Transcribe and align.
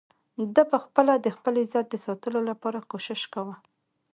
ده 0.55 0.63
په 0.71 0.77
خپله 0.85 1.13
د 1.17 1.27
خپل 1.35 1.53
عزت 1.63 1.85
د 1.89 1.95
ساتلو 2.05 2.39
لپاره 2.49 2.87
کوشش 2.91 3.21
کاوه. 3.33 3.55